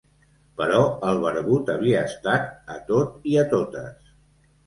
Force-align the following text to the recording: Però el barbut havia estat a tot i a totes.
Però 0.59 0.77
el 1.09 1.19
barbut 1.25 1.69
havia 1.73 2.01
estat 2.09 2.49
a 2.77 2.79
tot 2.87 3.29
i 3.35 3.35
a 3.43 3.43
totes. 3.55 4.11